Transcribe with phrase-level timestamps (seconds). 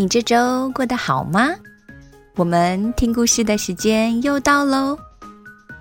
[0.00, 1.50] 你这周过得好吗？
[2.34, 4.98] 我们听故事的时间又到喽。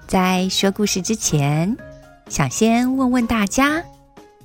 [0.08, 1.74] 在说故事之前，
[2.28, 3.82] 想先问问大家：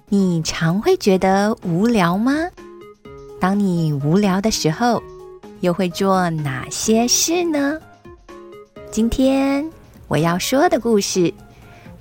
[0.09, 2.35] 你常会觉得无聊吗？
[3.41, 5.03] 当你无聊的时候，
[5.59, 7.77] 又会做哪些事呢？
[8.93, 9.69] 今天
[10.07, 11.35] 我要说的故事。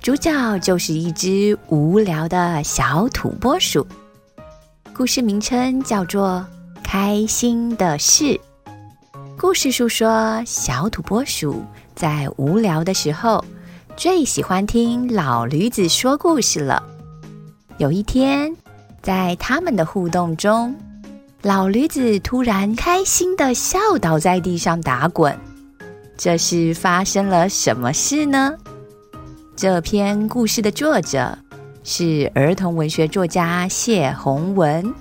[0.00, 3.84] 主角就是一只无聊的小土拨鼠，
[4.94, 6.46] 故事名称叫做
[6.96, 8.24] 《开心的事》。
[9.36, 11.60] 故事述说小土拨鼠
[11.96, 13.44] 在无聊的时候，
[13.96, 16.80] 最喜欢听老驴子说故事了。
[17.78, 18.54] 有一天，
[19.02, 20.72] 在他们的互动中，
[21.42, 25.36] 老驴子突然开心的笑倒在地上打滚。
[26.16, 28.54] 这是发生了什么事呢？
[29.56, 31.36] 这篇故事的作者
[31.82, 34.94] 是儿童文学作家谢宏文。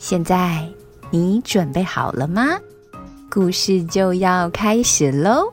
[0.00, 0.68] 现在
[1.14, 2.58] 你准备好了吗？
[3.30, 5.52] 故事就要开始喽！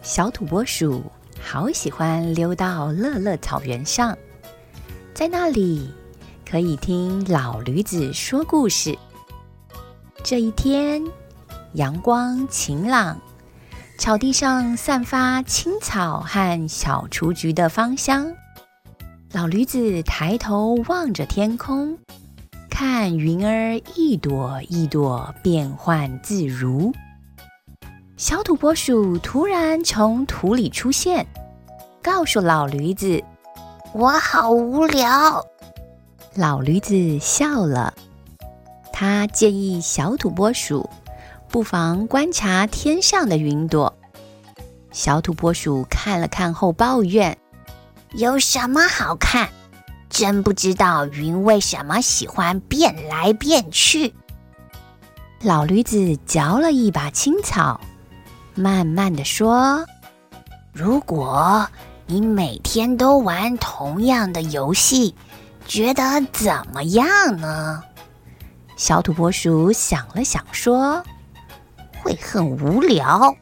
[0.00, 1.02] 小土拨鼠
[1.42, 4.16] 好喜欢溜到乐乐草原上，
[5.12, 5.92] 在那里
[6.48, 8.96] 可以听老驴子说故事。
[10.22, 11.02] 这一天，
[11.72, 13.20] 阳光晴朗。
[13.98, 18.32] 草地上散发青草和小雏菊的芳香。
[19.36, 21.98] 老驴子抬头望着天空，
[22.70, 26.90] 看云儿一朵一朵变幻自如。
[28.16, 31.26] 小土拨鼠突然从土里出现，
[32.02, 33.22] 告诉老驴子
[33.92, 35.44] ：“我好无聊。”
[36.34, 37.92] 老驴子笑了，
[38.90, 40.88] 他建议小土拨鼠。
[41.50, 43.94] 不妨观察天上的云朵。
[44.92, 47.36] 小土拨鼠看了看后抱怨
[48.12, 49.48] ：“有什么好看？
[50.08, 54.14] 真不知道云为什么喜欢变来变去。”
[55.42, 57.80] 老驴子嚼了一把青草，
[58.54, 59.84] 慢慢的说
[60.72, 61.68] ：“如果
[62.06, 65.14] 你每天都玩同样的游戏，
[65.66, 66.02] 觉得
[66.32, 67.82] 怎么样呢？”
[68.76, 71.02] 小土拨鼠想了想说。
[72.02, 73.34] 会很无聊，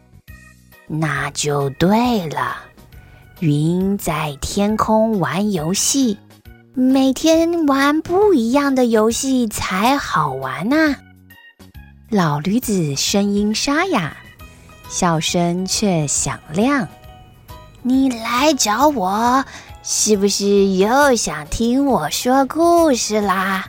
[0.87, 2.57] 那就对了。
[3.41, 6.19] 云在天空玩游戏，
[6.73, 10.97] 每天玩不一样的游戏才好玩呢。
[12.09, 14.17] 老驴子声音沙哑，
[14.89, 16.87] 笑声却响亮。
[17.83, 19.45] 你来找我，
[19.83, 23.67] 是不是又想听我说故事啦？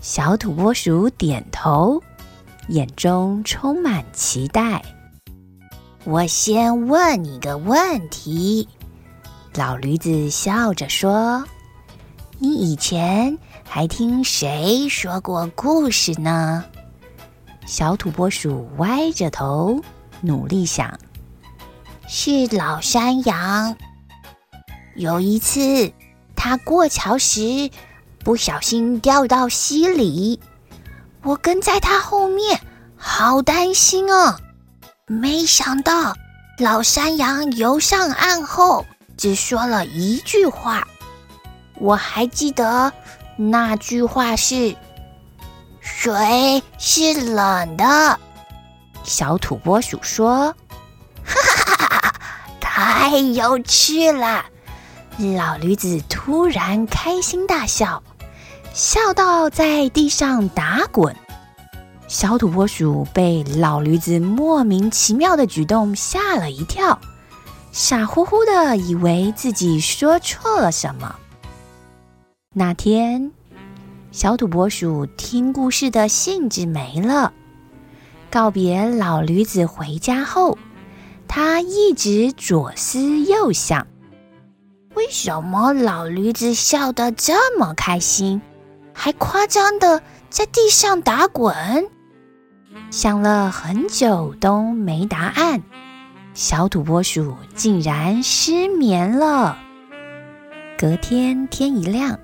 [0.00, 2.00] 小土拨鼠点头。
[2.68, 4.82] 眼中充满期待。
[6.04, 8.66] 我先问你个问题，
[9.54, 11.44] 老驴子笑着说
[12.38, 16.64] ：“你以前还听谁说过故事呢？”
[17.66, 19.82] 小土拨鼠歪着头，
[20.22, 20.98] 努力想
[22.08, 23.76] ：“是老山羊。
[24.94, 25.92] 有一次，
[26.34, 27.70] 他过桥时
[28.24, 30.40] 不小心掉到溪里。”
[31.22, 32.58] 我跟在他后面，
[32.96, 34.38] 好担心哦。
[35.10, 36.14] 没想到
[36.58, 38.84] 老山羊游上岸后，
[39.16, 40.86] 只说了一句话。
[41.76, 42.92] 我还记得
[43.36, 44.76] 那句话是
[45.80, 48.20] ：“水是冷的。”
[49.02, 50.54] 小土拨鼠说
[51.24, 52.14] ：“哈哈哈哈，
[52.60, 54.44] 太有趣了！”
[55.36, 58.02] 老驴子突然开心大笑。
[58.74, 61.16] 笑到在地上打滚，
[62.08, 66.98] 小土拨鼠被老驴子莫名其妙的举动吓了一跳，
[67.70, 71.14] 傻乎乎的以为自己说错了什么。
[72.54, 73.30] 那天，
[74.10, 77.34] 小土拨鼠听故事的兴致没了。
[78.30, 80.56] 告别老驴子回家后，
[81.28, 83.86] 他一直左思右想：
[84.94, 88.40] 为什么老驴子笑得这么开心？
[88.94, 91.54] 还夸张的在地上打滚，
[92.90, 95.62] 想了很久都没答案。
[96.34, 99.58] 小土拨鼠竟然失眠了。
[100.78, 102.18] 隔天天一亮，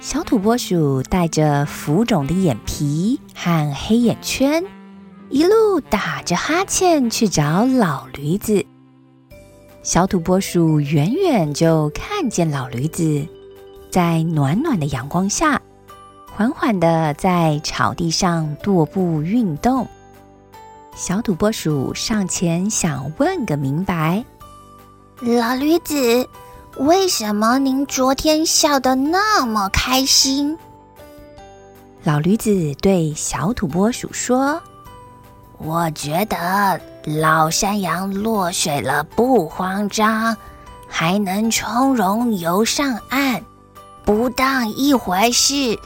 [0.00, 4.64] 小土拨鼠带着浮肿的眼皮和黑眼圈，
[5.28, 8.64] 一路打着哈欠去找老驴子。
[9.82, 13.26] 小土拨鼠远远就看见老驴子
[13.90, 15.60] 在暖暖的阳光下，
[16.36, 19.88] 缓缓的在草地上踱步运动。
[20.94, 24.22] 小土拨鼠上前想问个明白
[25.22, 26.28] ：“老驴子。”
[26.76, 30.58] 为什么您昨天笑得那么开心？
[32.04, 34.60] 老驴子对小土拨鼠说
[35.56, 40.36] ：“我觉得老山羊落水了不慌张，
[40.86, 43.42] 还能从容游上岸，
[44.04, 45.78] 不当一回事，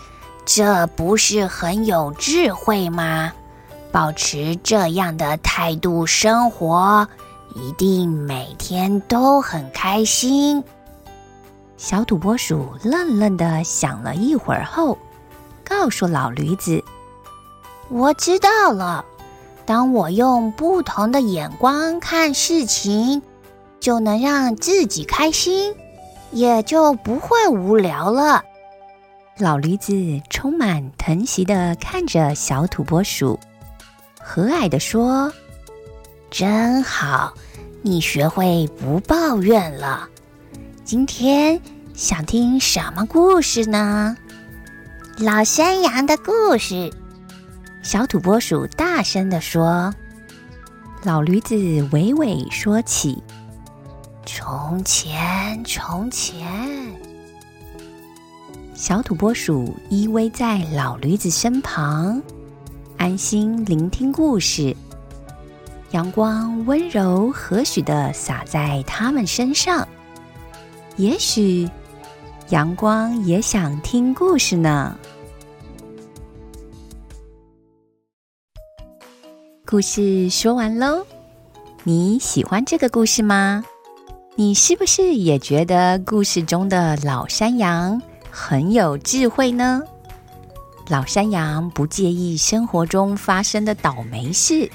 [0.53, 3.33] 这不是很有智慧吗？
[3.93, 7.07] 保持这样的态度生活，
[7.55, 10.65] 一定每天都很开心。”
[11.79, 14.99] 小土拨鼠愣愣的想了一会儿后，
[15.65, 16.83] 告诉老驴子
[17.89, 19.05] ：“我知道了。
[19.65, 23.23] 当我用不同的眼光看事情，
[23.79, 25.77] 就能让自己开心，
[26.33, 28.43] 也就不会无聊了。”
[29.41, 33.41] 老驴子充满疼惜的看着小土拨鼠，
[34.21, 35.33] 和蔼的说
[36.31, 37.33] ：“真好，
[37.81, 40.07] 你学会不抱怨了。”
[40.85, 41.59] 今天
[41.95, 44.15] 想听什么故事呢？
[45.17, 46.93] 老山羊的故事。
[47.83, 49.95] 小土拨鼠大声的说。
[51.03, 53.23] 老驴子娓娓说起：
[54.27, 57.00] 从前，从前。
[58.81, 62.19] 小土拨鼠依偎在老驴子身旁，
[62.97, 64.75] 安心聆听故事。
[65.91, 69.87] 阳光温柔和煦的洒在他们身上。
[70.97, 71.69] 也许
[72.49, 74.97] 阳光也想听故事呢。
[79.67, 81.05] 故事说完喽，
[81.85, 83.63] 你喜欢这个故事吗？
[84.37, 88.01] 你是不是也觉得故事中的老山羊
[88.31, 89.83] 很有智慧呢？
[90.89, 94.71] 老山羊不介意生活中发生的倒霉事，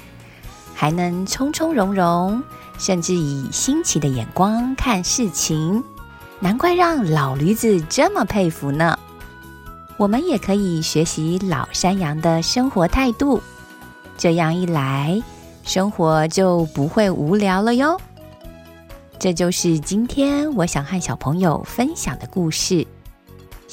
[0.74, 2.42] 还能从从容容，
[2.78, 5.82] 甚至以新奇的眼光看事情。
[6.40, 8.98] 难怪让老驴子这么佩服呢。
[9.98, 13.42] 我们也可以学习老山羊的生活态度，
[14.18, 15.22] 这样一来，
[15.64, 17.98] 生活就不会无聊了哟。
[19.18, 22.86] 这就是今天我想和小朋友分享的故事。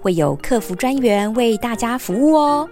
[0.00, 2.68] 会有客服专员为大家服务哦。